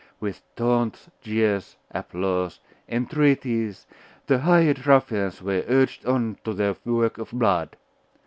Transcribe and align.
With 0.19 0.41
taunts, 0.55 1.11
jeers, 1.21 1.77
applause, 1.91 2.59
entreaties, 2.89 3.85
the 4.25 4.39
hired 4.39 4.87
ruffians 4.87 5.43
were 5.43 5.63
urged 5.67 6.07
on 6.07 6.39
to 6.43 6.55
their 6.55 6.75
work 6.85 7.19
of 7.19 7.29
blood. 7.29 7.77